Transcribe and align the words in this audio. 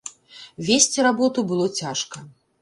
Весці 0.69 1.05
работу 1.09 1.39
было 1.53 1.69
цяжка. 1.83 2.25